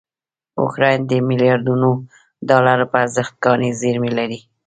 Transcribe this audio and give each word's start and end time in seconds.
اوکراین 0.61 0.99
دمیلیاردونوډالروپه 1.09 2.97
ارزښت 3.03 3.33
کاني 3.43 3.69
زېرمې 3.81 4.11
لري. 4.17 4.39